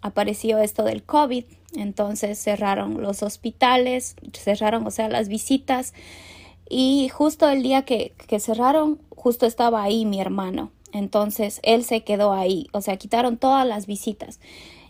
apareció 0.00 0.58
esto 0.58 0.84
del 0.84 1.02
COVID, 1.02 1.44
entonces 1.74 2.38
cerraron 2.38 3.02
los 3.02 3.22
hospitales, 3.22 4.16
cerraron, 4.32 4.86
o 4.86 4.90
sea, 4.90 5.08
las 5.08 5.28
visitas, 5.28 5.92
y 6.70 7.08
justo 7.10 7.48
el 7.48 7.62
día 7.62 7.82
que, 7.82 8.14
que 8.26 8.40
cerraron, 8.40 8.98
justo 9.10 9.44
estaba 9.44 9.82
ahí 9.82 10.06
mi 10.06 10.20
hermano, 10.20 10.70
entonces 10.92 11.60
él 11.62 11.84
se 11.84 12.02
quedó 12.02 12.32
ahí, 12.32 12.66
o 12.72 12.80
sea, 12.80 12.96
quitaron 12.96 13.36
todas 13.36 13.66
las 13.66 13.86
visitas. 13.86 14.40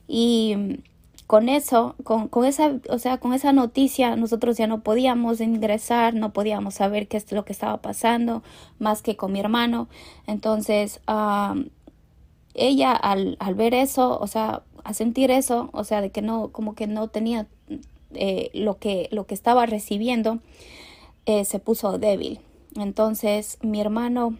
Y 0.06 0.80
con 1.28 1.50
eso, 1.50 1.94
con, 2.04 2.28
con, 2.28 2.46
esa, 2.46 2.80
o 2.88 2.98
sea, 2.98 3.18
con 3.18 3.34
esa 3.34 3.52
noticia, 3.52 4.16
nosotros 4.16 4.56
ya 4.56 4.66
no 4.66 4.80
podíamos 4.80 5.42
ingresar, 5.42 6.14
no 6.14 6.32
podíamos 6.32 6.74
saber 6.74 7.06
qué 7.06 7.18
es 7.18 7.30
lo 7.32 7.44
que 7.44 7.52
estaba 7.52 7.82
pasando, 7.82 8.42
más 8.78 9.02
que 9.02 9.16
con 9.16 9.32
mi 9.32 9.40
hermano. 9.40 9.88
Entonces, 10.26 11.00
ella 12.54 12.92
al, 12.92 13.36
al, 13.40 13.54
ver 13.54 13.74
eso, 13.74 14.18
o 14.18 14.26
sea, 14.26 14.62
a 14.84 14.94
sentir 14.94 15.30
eso, 15.30 15.68
o 15.72 15.84
sea, 15.84 16.00
de 16.00 16.10
que 16.10 16.22
no, 16.22 16.48
como 16.48 16.74
que 16.74 16.86
no 16.86 17.08
tenía 17.08 17.46
eh, 18.14 18.50
lo, 18.54 18.78
que, 18.78 19.08
lo 19.12 19.26
que 19.26 19.34
estaba 19.34 19.66
recibiendo, 19.66 20.38
eh, 21.26 21.44
se 21.44 21.58
puso 21.58 21.98
débil. 21.98 22.40
Entonces, 22.74 23.58
mi 23.60 23.82
hermano 23.82 24.38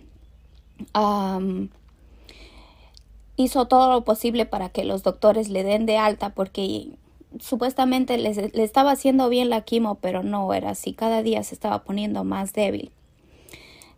hizo 3.37 3.68
todo 3.68 3.90
lo 3.90 4.04
posible 4.04 4.47
para 4.47 4.68
que 4.68 4.85
los 4.85 5.02
doctores 5.02 5.49
le 5.49 5.62
den 5.64 5.87
de 5.87 5.97
alta 5.97 6.30
porque 6.30 6.99
supuestamente 7.40 8.18
le, 8.18 8.50
estaba 8.62 8.92
haciendo 8.92 9.28
bien 9.28 9.50
la 9.50 9.62
quimo, 9.62 9.97
pero 9.97 10.23
no 10.23 10.52
era 10.54 10.70
así. 10.70 10.92
Cada 10.92 11.23
día 11.23 11.42
se 11.44 11.54
estaba 11.54 11.85
poniendo 11.85 12.25
más 12.25 12.52
débil. 12.52 12.90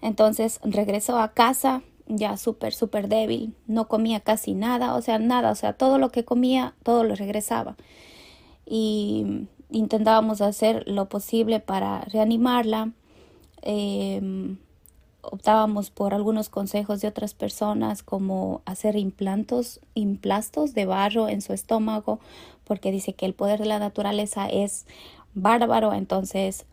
Entonces 0.03 0.61
regresó 0.63 1.19
a 1.19 1.33
casa 1.33 1.83
ya 2.07 2.37
súper, 2.37 2.75
súper 2.75 3.09
débil. 3.09 3.55
No 3.67 3.89
comía 3.89 4.21
casi 4.21 4.55
nada, 4.55 4.95
o 4.95 5.03
sea, 5.03 5.19
nada. 5.19 5.51
O 5.51 5.55
sea, 5.55 5.73
todo 5.75 5.99
lo 5.99 6.11
que 6.11 6.25
comía, 6.25 6.75
todo 6.83 7.05
lo 7.05 7.15
regresaba. 7.15 7.77
Y 8.67 9.47
intentábamos 9.71 10.41
hacer 10.41 10.85
lo 10.87 11.09
posible 11.09 11.61
para 11.61 12.01
reanimarla. 12.03 12.93
Eh, 13.63 14.57
optábamos 15.23 15.91
por 15.91 16.15
algunos 16.15 16.49
consejos 16.49 17.01
de 17.01 17.09
otras 17.09 17.35
personas 17.35 18.03
como 18.03 18.63
hacer 18.65 18.97
implantos, 18.97 19.81
implastos 19.95 20.75
de 20.75 20.87
barro 20.87 21.29
en 21.29 21.43
su 21.43 21.53
estómago, 21.53 22.21
porque 22.65 22.93
dice 22.93 23.15
que 23.15 23.27
el 23.27 23.35
poder 23.35 23.61
de 23.61 23.67
la 23.67 23.79
naturaleza 23.79 24.47
es 24.49 24.87
bárbaro, 25.35 25.93
entonces 25.93 26.67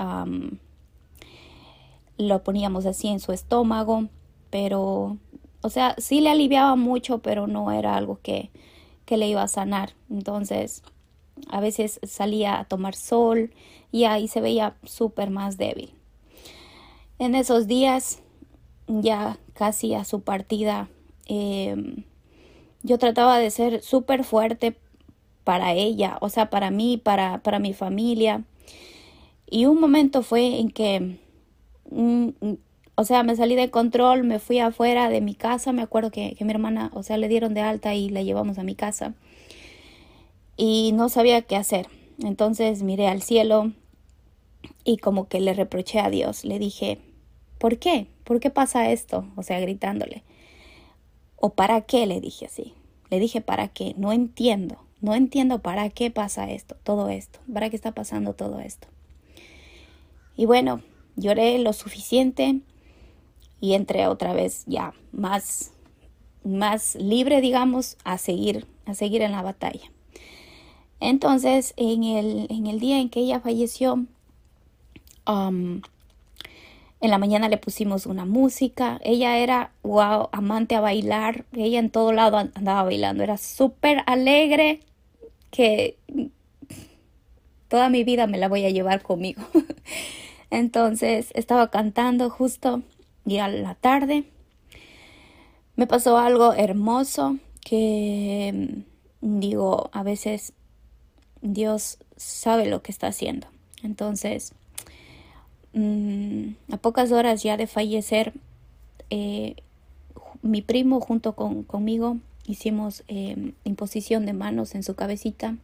lo 2.18 2.44
poníamos 2.44 2.86
así 2.86 3.08
en 3.08 3.20
su 3.20 3.32
estómago, 3.32 4.08
pero, 4.50 5.18
o 5.62 5.70
sea, 5.70 5.96
sí 5.98 6.22
le 6.22 6.30
aliviaba 6.30 6.76
mucho, 6.76 7.20
pero 7.20 7.48
no 7.48 7.72
era 7.72 7.96
algo 7.96 8.20
que, 8.22 8.50
que 9.06 9.18
le 9.18 9.28
iba 9.28 9.44
a 9.44 9.48
sanar. 9.48 9.92
Entonces, 10.10 10.84
a 11.50 11.60
veces 11.60 12.00
salía 12.04 12.60
a 12.60 12.66
tomar 12.66 12.96
sol 12.96 13.52
y 13.92 14.06
ahí 14.06 14.28
se 14.28 14.42
veía 14.42 14.76
súper 14.84 15.30
más 15.30 15.58
débil. 15.58 15.94
En 17.20 17.36
esos 17.36 17.68
días 17.68 18.22
ya 18.88 19.38
casi 19.54 19.94
a 19.94 20.04
su 20.06 20.22
partida, 20.22 20.90
em, 21.26 22.04
yo 22.84 22.98
trataba 22.98 23.38
de 23.38 23.52
ser 23.52 23.82
súper 23.82 24.24
fuerte 24.24 24.78
para 25.44 25.74
ella, 25.74 26.18
o 26.22 26.30
sea, 26.30 26.50
para 26.50 26.72
mí, 26.72 26.98
para, 26.98 27.40
para 27.40 27.60
mi 27.60 27.74
familia. 27.74 28.44
Y 29.50 29.66
un 29.66 29.80
momento 29.80 30.24
fue 30.24 30.60
en 30.60 30.72
que, 30.72 31.20
o 32.96 33.04
sea, 33.04 33.24
me 33.24 33.36
salí 33.36 33.56
de 33.56 33.70
control, 33.72 34.24
me 34.24 34.40
fui 34.40 34.60
afuera 34.60 35.10
de 35.10 35.22
mi 35.22 35.36
casa, 35.36 35.72
me 35.72 35.82
acuerdo 35.82 36.12
que, 36.12 36.36
que 36.36 36.46
mi 36.46 36.52
hermana, 36.52 36.92
o 36.94 37.04
sea, 37.04 37.18
le 37.18 37.28
dieron 37.30 37.54
de 37.54 37.62
alta 37.62 37.94
y 37.96 38.10
la 38.10 38.24
llevamos 38.24 38.58
a 38.58 38.64
mi 38.64 38.76
casa. 38.76 39.14
Y 40.58 40.92
no 40.94 41.10
sabía 41.10 41.42
qué 41.44 41.56
hacer. 41.56 41.88
Entonces 42.24 42.84
miré 42.84 43.08
al 43.08 43.22
cielo 43.22 43.72
y 44.84 44.98
como 44.98 45.28
que 45.28 45.40
le 45.40 45.54
reproché 45.54 46.00
a 46.00 46.10
Dios, 46.10 46.44
le 46.44 46.60
dije, 46.60 47.00
¿por 47.58 47.78
qué? 47.78 48.08
¿por 48.28 48.42
qué 48.42 48.50
pasa 48.50 48.92
esto? 48.92 49.26
O 49.38 49.42
sea, 49.42 49.60
gritándole. 49.62 50.24
¿O 51.38 51.52
para 51.52 51.82
qué? 51.82 52.06
Le 52.06 52.20
dije 52.20 52.46
así. 52.46 52.74
Le 53.10 53.20
dije, 53.20 53.40
¿para 53.40 53.70
qué? 53.70 53.96
No 53.98 54.12
entiendo. 54.12 54.78
No 55.00 55.16
entiendo 55.16 55.60
para 55.60 55.90
qué 55.90 56.12
pasa 56.12 56.52
esto, 56.52 56.76
todo 56.84 57.08
esto. 57.08 57.40
¿Para 57.52 57.70
qué 57.70 57.78
está 57.78 57.94
pasando 57.94 58.34
todo 58.34 58.60
esto? 58.60 58.88
Y 60.36 60.46
bueno, 60.46 60.82
lloré 61.16 61.58
lo 61.60 61.72
suficiente 61.72 62.60
y 63.62 63.74
entré 63.74 64.08
otra 64.08 64.34
vez 64.34 64.64
ya 64.66 64.94
más, 65.14 65.72
más 66.44 66.96
libre, 66.96 67.40
digamos, 67.40 67.98
a 68.04 68.18
seguir, 68.18 68.68
a 68.86 68.94
seguir 68.94 69.22
en 69.22 69.32
la 69.32 69.42
batalla. 69.42 69.90
Entonces, 71.00 71.74
en 71.78 72.04
el, 72.04 72.48
en 72.50 72.68
el 72.68 72.80
día 72.80 73.00
en 73.00 73.10
que 73.10 73.22
ella 73.22 73.40
falleció, 73.40 74.06
um, 75.28 75.82
en 77.00 77.12
la 77.12 77.18
mañana 77.18 77.50
le 77.50 77.58
pusimos 77.58 78.06
una 78.06 78.26
música. 78.26 79.00
Ella 79.04 79.38
era, 79.38 79.72
wow, 79.84 80.30
amante 80.32 80.76
a 80.76 80.82
bailar. 80.82 81.46
Ella 81.54 81.80
en 81.80 81.90
todo 81.90 82.12
lado 82.12 82.38
andaba 82.38 82.84
bailando. 82.84 83.24
Era 83.24 83.38
súper 83.38 84.04
alegre 84.06 84.80
que 85.52 85.98
toda 87.68 87.90
mi 87.90 88.04
vida 88.04 88.28
me 88.28 88.38
la 88.38 88.48
voy 88.48 88.66
a 88.66 88.70
llevar 88.70 89.02
conmigo. 89.02 89.44
Entonces 90.50 91.30
estaba 91.34 91.70
cantando 91.70 92.30
justo 92.30 92.82
y 93.26 93.38
a 93.40 93.48
la 93.48 93.76
tarde 93.76 94.24
me 95.76 95.86
pasó 95.86 96.18
algo 96.18 96.54
hermoso 96.54 97.38
que 97.62 98.84
digo, 99.22 99.90
a 99.94 100.04
veces 100.04 100.54
Dios 101.42 102.00
sabe 102.16 102.66
lo 102.66 102.82
que 102.82 102.92
está 102.92 103.08
haciendo. 103.08 103.48
Entonces, 103.84 104.54
Mm, 105.74 106.56
a 106.72 106.78
pocas 106.78 107.12
horas 107.12 107.44
ya 107.44 107.58
de 107.58 107.68
fallecer, 107.68 108.34
eh, 109.10 109.56
mi 110.42 110.62
primo 110.62 111.00
junto 111.02 111.34
con, 111.34 111.64
conmigo 111.64 112.18
hicimos 112.46 113.04
em, 113.08 113.54
imposición 113.66 114.26
de 114.26 114.34
manos 114.34 114.74
en 114.76 114.84
su 114.84 114.96
cabecita 114.96 115.56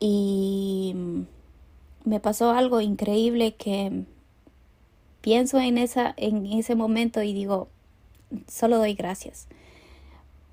y 0.00 0.94
me 2.04 2.20
pasó 2.20 2.50
algo 2.50 2.80
increíble 2.80 3.54
que 3.54 4.04
pienso 5.20 5.58
en, 5.58 5.78
esa, 5.78 6.14
en 6.16 6.46
ese 6.46 6.74
momento 6.74 7.22
y 7.22 7.32
digo, 7.32 7.68
solo 8.46 8.78
doy 8.78 8.94
gracias. 8.94 9.48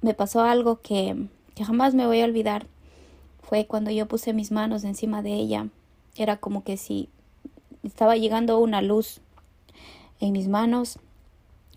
Me 0.01 0.13
pasó 0.13 0.42
algo 0.42 0.82
que, 0.82 1.27
que 1.54 1.63
jamás 1.63 1.94
me 1.94 2.08
voy 2.08 2.22
a 2.22 2.25
olvidar. 2.25 2.65
Fue 3.42 3.68
cuando 3.68 3.92
yo 3.92 4.08
puse 4.08 4.34
mis 4.34 4.51
manos 4.51 4.84
encima 4.84 5.22
de 5.22 5.34
ella. 5.34 5.68
Era 6.15 6.38
como 6.38 6.63
que 6.63 6.77
si 6.77 7.10
estaba 7.86 8.15
llegando 8.15 8.60
una 8.60 8.82
luz 8.82 9.22
en 10.20 10.34
mis 10.34 10.48
manos. 10.48 11.00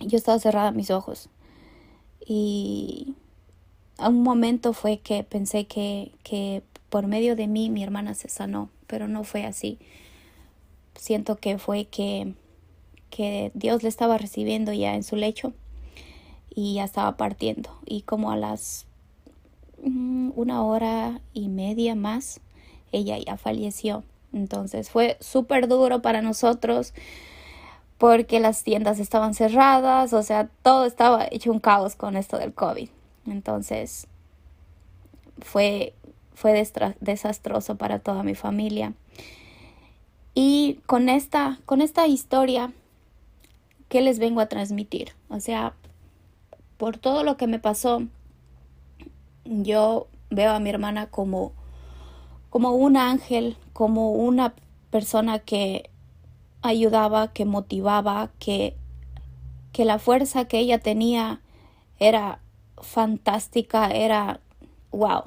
Yo 0.00 0.16
estaba 0.16 0.38
cerrada 0.38 0.70
mis 0.70 0.90
ojos. 0.90 1.28
Y 2.26 3.14
a 3.98 4.08
un 4.08 4.22
momento 4.22 4.72
fue 4.72 4.98
que 4.98 5.24
pensé 5.24 5.66
que, 5.66 6.12
que 6.22 6.62
por 6.88 7.06
medio 7.06 7.36
de 7.36 7.46
mí 7.46 7.70
mi 7.70 7.82
hermana 7.82 8.14
se 8.14 8.28
sanó, 8.28 8.70
pero 8.86 9.08
no 9.08 9.24
fue 9.24 9.44
así. 9.44 9.78
Siento 10.94 11.36
que 11.36 11.58
fue 11.58 11.86
que, 11.86 12.34
que 13.10 13.50
Dios 13.54 13.82
le 13.82 13.88
estaba 13.88 14.18
recibiendo 14.18 14.72
ya 14.72 14.94
en 14.94 15.02
su 15.02 15.16
lecho 15.16 15.52
y 16.54 16.74
ya 16.74 16.84
estaba 16.84 17.16
partiendo. 17.16 17.70
Y 17.86 18.02
como 18.02 18.30
a 18.30 18.36
las 18.36 18.86
mm, 19.82 20.30
una 20.34 20.62
hora 20.62 21.20
y 21.32 21.48
media 21.48 21.94
más, 21.94 22.40
ella 22.92 23.18
ya 23.18 23.36
falleció. 23.36 24.02
Entonces 24.32 24.90
fue 24.90 25.16
súper 25.20 25.68
duro 25.68 26.02
para 26.02 26.22
nosotros 26.22 26.92
porque 27.98 28.38
las 28.38 28.62
tiendas 28.62 29.00
estaban 29.00 29.34
cerradas, 29.34 30.12
o 30.12 30.22
sea, 30.22 30.48
todo 30.62 30.84
estaba 30.84 31.26
hecho 31.30 31.50
un 31.50 31.58
caos 31.58 31.96
con 31.96 32.16
esto 32.16 32.38
del 32.38 32.54
COVID. 32.54 32.88
Entonces 33.26 34.06
fue, 35.40 35.94
fue 36.34 36.52
desastroso 37.00 37.76
para 37.76 37.98
toda 37.98 38.22
mi 38.22 38.34
familia. 38.34 38.92
Y 40.34 40.80
con 40.86 41.08
esta, 41.08 41.58
con 41.66 41.80
esta 41.80 42.06
historia, 42.06 42.72
¿qué 43.88 44.00
les 44.00 44.20
vengo 44.20 44.40
a 44.40 44.46
transmitir? 44.46 45.14
O 45.28 45.40
sea, 45.40 45.74
por 46.76 46.96
todo 46.96 47.24
lo 47.24 47.36
que 47.36 47.48
me 47.48 47.58
pasó, 47.58 48.04
yo 49.44 50.06
veo 50.30 50.52
a 50.52 50.60
mi 50.60 50.70
hermana 50.70 51.08
como, 51.08 51.52
como 52.50 52.72
un 52.72 52.96
ángel, 52.96 53.56
como 53.72 54.12
una 54.12 54.54
persona 54.90 55.38
que 55.38 55.90
ayudaba, 56.62 57.32
que 57.32 57.44
motivaba, 57.44 58.30
que, 58.38 58.76
que 59.72 59.84
la 59.84 59.98
fuerza 59.98 60.46
que 60.46 60.58
ella 60.58 60.78
tenía 60.78 61.40
era 61.98 62.40
fantástica, 62.80 63.90
era 63.90 64.40
wow. 64.90 65.24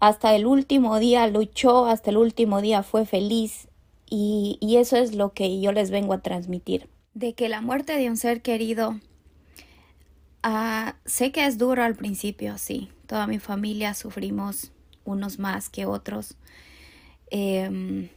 Hasta 0.00 0.34
el 0.34 0.46
último 0.46 0.98
día 0.98 1.26
luchó, 1.28 1.86
hasta 1.86 2.10
el 2.10 2.16
último 2.16 2.60
día 2.60 2.82
fue 2.82 3.06
feliz 3.06 3.68
y, 4.10 4.58
y 4.60 4.76
eso 4.76 4.96
es 4.96 5.14
lo 5.14 5.32
que 5.32 5.60
yo 5.60 5.72
les 5.72 5.90
vengo 5.90 6.12
a 6.14 6.22
transmitir. 6.22 6.88
De 7.14 7.34
que 7.34 7.48
la 7.48 7.60
muerte 7.60 7.96
de 7.96 8.10
un 8.10 8.16
ser 8.16 8.42
querido, 8.42 8.96
uh, 10.44 10.90
sé 11.04 11.30
que 11.30 11.46
es 11.46 11.58
duro 11.58 11.84
al 11.84 11.94
principio, 11.94 12.58
sí. 12.58 12.90
Toda 13.06 13.26
mi 13.26 13.38
familia 13.38 13.94
sufrimos 13.94 14.72
unos 15.04 15.38
más 15.38 15.68
que 15.68 15.86
otros. 15.86 16.36
Eh, 17.30 18.10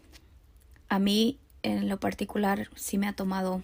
a 0.89 0.99
mí 0.99 1.39
en 1.63 1.89
lo 1.89 1.99
particular 1.99 2.69
sí 2.75 2.97
me 2.97 3.07
ha 3.07 3.13
tomado 3.13 3.63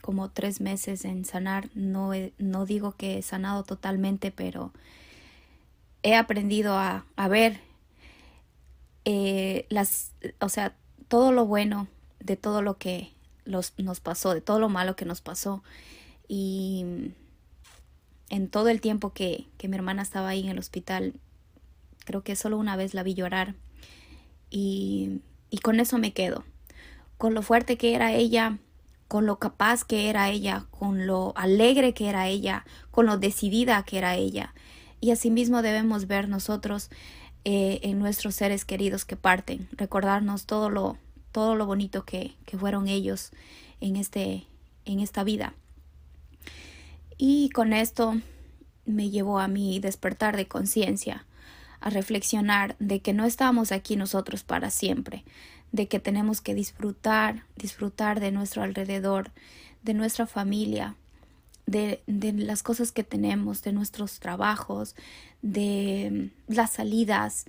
como 0.00 0.30
tres 0.30 0.60
meses 0.60 1.04
en 1.04 1.24
sanar. 1.24 1.68
No, 1.74 2.12
no 2.38 2.66
digo 2.66 2.92
que 2.92 3.18
he 3.18 3.22
sanado 3.22 3.62
totalmente, 3.62 4.30
pero 4.30 4.72
he 6.02 6.14
aprendido 6.14 6.76
a, 6.76 7.04
ver 7.28 7.60
eh, 9.04 9.66
las, 9.68 10.12
o 10.40 10.48
sea, 10.48 10.74
todo 11.08 11.32
lo 11.32 11.46
bueno 11.46 11.88
de 12.20 12.36
todo 12.36 12.62
lo 12.62 12.78
que 12.78 13.12
nos 13.44 14.00
pasó, 14.00 14.34
de 14.34 14.40
todo 14.40 14.58
lo 14.58 14.68
malo 14.68 14.96
que 14.96 15.04
nos 15.04 15.20
pasó. 15.20 15.62
Y 16.28 17.12
en 18.30 18.48
todo 18.48 18.68
el 18.68 18.80
tiempo 18.80 19.12
que, 19.12 19.46
que 19.58 19.68
mi 19.68 19.76
hermana 19.76 20.02
estaba 20.02 20.28
ahí 20.28 20.40
en 20.40 20.50
el 20.50 20.58
hospital, 20.58 21.14
creo 22.10 22.22
que 22.22 22.36
solo 22.36 22.58
una 22.58 22.76
vez 22.76 22.94
la 22.94 23.02
vi 23.02 23.14
llorar. 23.14 23.54
Y, 24.50 25.20
y 25.48 25.58
con 25.58 25.80
eso 25.80 25.98
me 25.98 26.12
quedo 26.12 26.44
con 27.20 27.34
lo 27.34 27.42
fuerte 27.42 27.76
que 27.76 27.94
era 27.94 28.14
ella, 28.14 28.56
con 29.06 29.26
lo 29.26 29.38
capaz 29.38 29.84
que 29.84 30.08
era 30.08 30.30
ella, 30.30 30.64
con 30.70 31.06
lo 31.06 31.34
alegre 31.36 31.92
que 31.92 32.08
era 32.08 32.28
ella, 32.28 32.64
con 32.90 33.04
lo 33.04 33.18
decidida 33.18 33.82
que 33.82 33.98
era 33.98 34.16
ella. 34.16 34.54
Y 35.02 35.10
asimismo 35.10 35.60
debemos 35.60 36.06
ver 36.06 36.30
nosotros 36.30 36.88
eh, 37.44 37.80
en 37.82 37.98
nuestros 37.98 38.36
seres 38.36 38.64
queridos 38.64 39.04
que 39.04 39.16
parten, 39.16 39.68
recordarnos 39.72 40.46
todo 40.46 40.70
lo, 40.70 40.96
todo 41.30 41.56
lo 41.56 41.66
bonito 41.66 42.06
que, 42.06 42.36
que 42.46 42.56
fueron 42.56 42.88
ellos 42.88 43.32
en, 43.82 43.96
este, 43.96 44.46
en 44.86 45.00
esta 45.00 45.22
vida. 45.22 45.52
Y 47.18 47.50
con 47.50 47.74
esto 47.74 48.14
me 48.86 49.10
llevó 49.10 49.40
a 49.40 49.46
mi 49.46 49.78
despertar 49.78 50.38
de 50.38 50.48
conciencia, 50.48 51.26
a 51.80 51.90
reflexionar 51.90 52.76
de 52.78 53.00
que 53.00 53.12
no 53.12 53.24
estamos 53.24 53.72
aquí 53.72 53.96
nosotros 53.96 54.42
para 54.44 54.70
siempre, 54.70 55.24
de 55.72 55.88
que 55.88 56.00
tenemos 56.00 56.40
que 56.40 56.54
disfrutar, 56.54 57.44
disfrutar 57.56 58.20
de 58.20 58.32
nuestro 58.32 58.62
alrededor, 58.62 59.30
de 59.82 59.94
nuestra 59.94 60.26
familia, 60.26 60.96
de, 61.66 62.02
las 62.36 62.62
cosas 62.62 62.92
que 62.92 63.04
tenemos, 63.04 63.62
de 63.62 63.72
nuestros 63.72 64.18
trabajos, 64.18 64.96
de 65.40 66.30
las 66.48 66.72
salidas, 66.72 67.46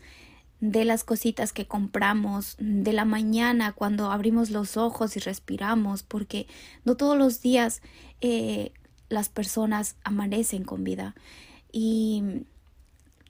de 0.60 0.86
las 0.86 1.04
cositas 1.04 1.54
que 1.54 1.65
compramos, 1.65 2.56
de 2.60 2.94
la 2.94 3.04
mañana 3.04 3.74
cuando 3.74 4.12
abrimos 4.12 4.52
los 4.52 4.78
ojos 4.78 5.17
y 5.17 5.20
respiramos, 5.20 6.04
porque 6.04 6.48
no 6.86 6.96
todos 6.96 7.17
los 7.17 7.41
días 7.41 7.82
eh, 8.22 8.72
las 9.10 9.30
personas 9.30 9.96
amanecen 10.04 10.63
con 10.63 10.84
vida. 10.84 11.15
Y 11.72 12.44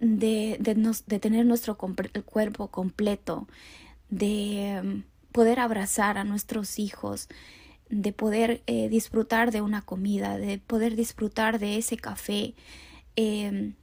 de, 0.01 0.57
de, 0.59 0.75
nos, 0.75 1.05
de 1.05 1.19
tener 1.19 1.45
nuestro 1.45 1.77
cuerpo 1.77 2.67
completo, 2.67 3.47
de 4.09 4.81
mm, 4.83 5.31
poder 5.31 5.59
abrazar 5.59 6.17
a 6.17 6.25
nuestros 6.25 6.79
hijos, 6.79 7.29
de 7.89 8.11
poder 8.11 8.63
eh, 8.65 8.89
disfrutar 8.89 9.51
de 9.51 9.61
una 9.61 9.81
comida, 9.81 10.37
de 10.37 10.57
poder 10.57 10.95
disfrutar 10.95 11.59
de 11.59 11.77
ese 11.77 11.97
café, 11.97 12.55
em, 13.15 13.75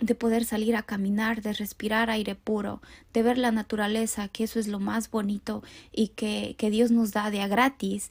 de 0.00 0.14
poder 0.14 0.44
salir 0.44 0.76
a 0.76 0.82
caminar, 0.82 1.42
de 1.42 1.52
respirar 1.52 2.10
aire 2.10 2.34
puro, 2.34 2.80
de 3.12 3.22
ver 3.22 3.38
la 3.38 3.52
naturaleza, 3.52 4.28
que 4.28 4.44
eso 4.44 4.58
es 4.58 4.66
lo 4.66 4.80
más 4.80 5.10
bonito 5.10 5.62
y 5.92 6.08
que, 6.08 6.56
que 6.58 6.70
Dios 6.70 6.90
nos 6.90 7.12
da 7.12 7.30
de 7.30 7.42
a 7.42 7.48
gratis, 7.48 8.10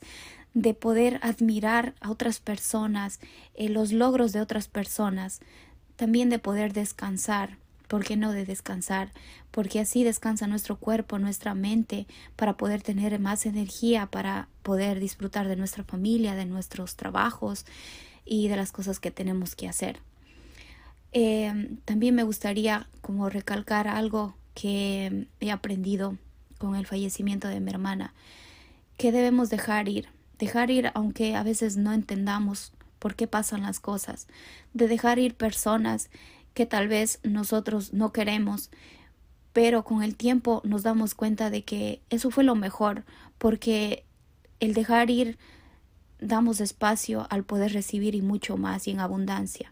de 0.54 0.74
poder 0.74 1.19
admirar 1.24 1.93
a 2.00 2.12
otras 2.12 2.39
personas, 2.39 3.19
eh, 3.54 3.69
los 3.69 3.91
logros 3.91 4.32
de 4.32 4.41
otras 4.41 4.67
personas, 4.67 5.41
también 6.00 6.30
de 6.30 6.40
poder 6.40 6.72
descansar, 6.72 7.58
¿por 7.90 8.06
qué 8.06 8.16
no 8.16 8.32
de 8.32 8.46
descansar? 8.46 9.12
Porque 9.52 9.82
así 9.82 10.06
descansa 10.06 10.48
nuestro 10.48 10.78
cuerpo, 10.78 11.20
nuestra 11.20 11.56
mente, 11.56 12.08
para 12.38 12.56
poder 12.56 12.82
tener 12.82 13.20
más 13.20 13.46
energía, 13.46 14.06
para 14.06 14.48
poder 14.64 15.02
disfrutar 15.02 15.50
de 15.50 15.58
nuestra 15.58 15.84
familia, 15.84 16.36
de 16.36 16.46
nuestros 16.46 16.96
trabajos 16.96 17.66
y 18.24 18.48
de 18.48 18.56
las 18.56 18.72
cosas 18.72 19.02
que 19.02 19.12
tenemos 19.12 19.56
que 19.56 19.68
hacer. 19.68 20.00
Eh, 21.12 21.76
también 21.84 22.16
me 22.16 22.24
gustaría 22.24 22.88
como 23.02 23.30
recalcar 23.30 23.90
algo 23.90 24.36
que 24.54 25.28
he 25.42 25.52
aprendido 25.52 26.18
con 26.60 26.78
el 26.78 26.86
fallecimiento 26.88 27.50
de 27.50 27.60
mi 27.60 27.72
hermana, 27.72 28.14
que 28.96 29.12
debemos 29.12 29.50
dejar 29.50 29.90
ir, 29.90 30.08
dejar 30.38 30.72
ir 30.72 30.92
aunque 30.94 31.36
a 31.36 31.44
veces 31.44 31.76
no 31.76 31.92
entendamos 31.92 32.72
por 33.00 33.16
qué 33.16 33.28
pasan 33.28 33.64
las 33.64 33.80
cosas, 33.80 34.28
de 34.74 34.88
dejar 34.88 35.20
ir 35.20 35.36
personas 35.36 36.10
que 36.54 36.66
tal 36.66 36.88
vez 36.88 37.20
nosotros 37.24 37.94
no 37.94 38.12
queremos, 38.12 38.70
pero 39.54 39.84
con 39.84 40.04
el 40.04 40.16
tiempo 40.16 40.62
nos 40.64 40.84
damos 40.84 41.16
cuenta 41.16 41.50
de 41.50 41.64
que 41.64 42.02
eso 42.10 42.30
fue 42.32 42.44
lo 42.44 42.56
mejor, 42.56 43.04
porque 43.38 44.06
el 44.60 44.74
dejar 44.74 45.10
ir 45.10 45.38
damos 46.20 46.60
espacio 46.60 47.28
al 47.30 47.44
poder 47.44 47.74
recibir 47.74 48.16
y 48.16 48.22
mucho 48.22 48.58
más 48.58 48.88
y 48.88 48.92
en 48.92 49.00
abundancia. 49.00 49.72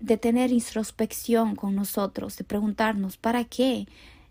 De 0.00 0.16
tener 0.16 0.52
introspección 0.52 1.56
con 1.56 1.74
nosotros, 1.74 2.36
de 2.36 2.44
preguntarnos 2.44 3.16
para 3.16 3.44
qué 3.44 3.88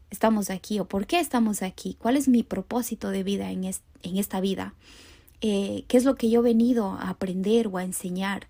estamos 0.10 0.50
aquí 0.50 0.80
o 0.80 0.86
por 0.86 1.06
qué 1.06 1.20
estamos 1.20 1.62
aquí, 1.62 1.98
cuál 2.00 2.16
es 2.16 2.28
mi 2.30 2.44
propósito 2.44 3.10
de 3.10 3.24
vida 3.24 3.52
en, 3.52 3.66
en 3.66 4.18
esta 4.18 4.40
vida, 4.40 4.74
eh, 5.42 5.84
qué 5.88 5.98
es 5.98 6.06
lo 6.06 6.16
que 6.16 6.30
yo 6.30 6.40
he 6.42 6.44
venido 6.44 6.92
a 6.92 7.10
aprender 7.10 7.68
o 7.68 7.78
a 7.78 7.84
enseñar 7.84 8.48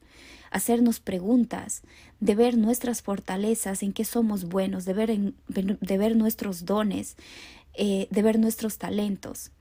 hacernos 0.49 0.99
preguntas, 0.99 1.81
de 2.19 2.33
ver 2.33 2.57
nuestras 2.57 3.01
fortalezas, 3.01 3.83
en 3.83 3.91
qué 3.93 4.05
somos 4.05 4.45
buenos, 4.45 4.85
de 4.85 4.93
ver, 4.93 5.33
de 5.47 5.97
ver 5.97 6.15
nuestros 6.15 6.65
dones, 6.65 7.17
eh, 7.73 8.07
de 8.09 8.21
ver 8.21 8.39
nuestros 8.39 8.77
talentos, 8.77 9.51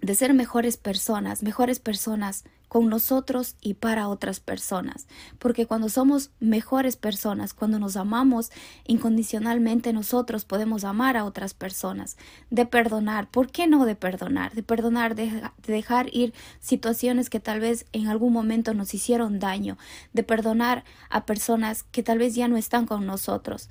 de 0.00 0.14
ser 0.14 0.34
mejores 0.34 0.78
personas, 0.78 1.42
mejores 1.42 1.80
personas 1.80 2.44
con 2.70 2.88
nosotros 2.88 3.56
y 3.60 3.74
para 3.74 4.06
otras 4.06 4.38
personas. 4.38 5.08
Porque 5.40 5.66
cuando 5.66 5.88
somos 5.88 6.30
mejores 6.38 6.94
personas, 6.94 7.52
cuando 7.52 7.80
nos 7.80 7.96
amamos 7.96 8.52
incondicionalmente, 8.86 9.92
nosotros 9.92 10.44
podemos 10.44 10.84
amar 10.84 11.16
a 11.16 11.24
otras 11.24 11.52
personas, 11.52 12.16
de 12.48 12.66
perdonar. 12.66 13.28
¿Por 13.28 13.50
qué 13.50 13.66
no 13.66 13.86
de 13.86 13.96
perdonar? 13.96 14.54
De 14.54 14.62
perdonar, 14.62 15.16
de, 15.16 15.42
dejar 15.66 16.14
ir 16.14 16.32
situaciones 16.60 17.28
que 17.28 17.40
tal 17.40 17.58
vez 17.58 17.86
en 17.92 18.06
algún 18.06 18.32
momento 18.32 18.72
nos 18.72 18.94
hicieron 18.94 19.40
daño, 19.40 19.76
de 20.12 20.22
perdonar 20.22 20.84
a 21.08 21.26
personas 21.26 21.82
que 21.82 22.04
tal 22.04 22.18
vez 22.18 22.36
ya 22.36 22.46
no 22.46 22.56
están 22.56 22.86
con 22.86 23.04
nosotros. 23.04 23.68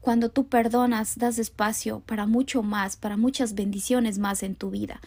Cuando 0.00 0.28
tú 0.28 0.46
perdonas, 0.46 1.18
das 1.18 1.40
espacio 1.40 2.04
para 2.06 2.26
mucho 2.26 2.62
más, 2.62 2.94
para 2.94 3.16
muchas 3.16 3.56
bendiciones 3.56 4.20
más 4.20 4.44
en 4.44 4.54
tu 4.54 4.70
vida 4.70 5.00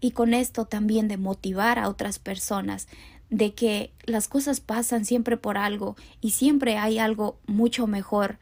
y 0.00 0.12
con 0.12 0.34
esto 0.34 0.64
también 0.64 1.08
de 1.08 1.16
motivar 1.16 1.78
a 1.78 1.88
otras 1.88 2.18
personas 2.18 2.88
de 3.30 3.54
que 3.54 3.92
las 4.04 4.28
cosas 4.28 4.60
pasan 4.60 5.04
siempre 5.04 5.36
por 5.36 5.58
algo 5.58 5.96
y 6.20 6.30
siempre 6.30 6.78
hay 6.78 6.98
algo 6.98 7.38
mucho 7.46 7.86
mejor 7.86 8.38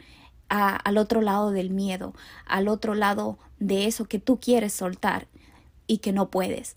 al 0.48 0.96
otro 0.96 1.22
lado 1.22 1.50
del 1.50 1.70
miedo, 1.70 2.14
al 2.46 2.68
otro 2.68 2.94
lado 2.94 3.38
de 3.58 3.86
eso 3.86 4.04
que 4.04 4.20
tú 4.20 4.38
quieres 4.38 4.72
soltar 4.72 5.26
y 5.88 5.98
que 5.98 6.12
no 6.12 6.30
puedes, 6.30 6.76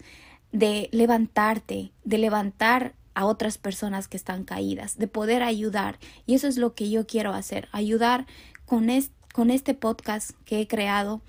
de 0.51 0.89
levantarte, 0.91 1.91
de 2.03 2.17
levantar 2.17 2.95
a 3.13 3.25
otras 3.25 3.57
personas 3.57 4.07
que 4.07 4.17
están 4.17 4.43
caídas, 4.43 4.97
de 4.97 5.07
poder 5.07 5.43
ayudar. 5.43 5.99
Y 6.25 6.35
eso 6.35 6.47
es 6.47 6.57
lo 6.57 6.73
que 6.73 6.89
yo 6.89 7.05
quiero 7.05 7.33
hacer, 7.33 7.67
ayudar 7.71 8.25
con, 8.65 8.87
con 9.33 9.51
este 9.51 9.73
podcast 9.73 10.31
que 10.45 10.61
he 10.61 10.67
creado. 10.67 11.21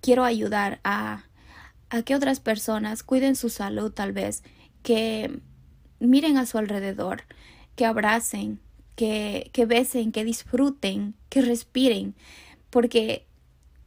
Quiero 0.00 0.24
ayudar 0.24 0.80
a, 0.84 1.24
a 1.90 2.02
que 2.02 2.14
otras 2.14 2.40
personas 2.40 3.02
cuiden 3.02 3.36
su 3.36 3.48
salud 3.48 3.92
tal 3.92 4.12
vez, 4.12 4.42
que 4.82 5.40
miren 6.00 6.36
a 6.36 6.46
su 6.46 6.58
alrededor, 6.58 7.22
que 7.76 7.86
abracen, 7.86 8.60
que, 8.96 9.50
que 9.52 9.66
besen, 9.66 10.12
que 10.12 10.24
disfruten, 10.24 11.14
que 11.28 11.42
respiren, 11.42 12.14
porque 12.70 13.26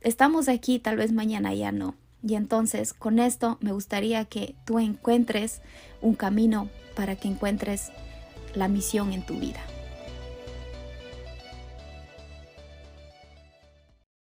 estamos 0.01 0.49
aquí, 0.49 0.79
tal 0.79 0.97
vez 0.97 1.11
mañana 1.11 1.53
ya 1.53 1.71
no. 1.71 1.95
Y 2.23 2.35
entonces 2.35 2.93
con 2.93 3.19
esto 3.19 3.57
me 3.61 3.71
gustaría 3.71 4.25
que 4.25 4.55
tú 4.65 4.79
encuentres 4.79 5.61
un 6.01 6.15
camino 6.15 6.69
para 6.95 7.15
que 7.15 7.27
encuentres 7.27 7.91
la 8.53 8.67
misión 8.67 9.13
en 9.13 9.25
tu 9.25 9.35
vida. 9.39 9.61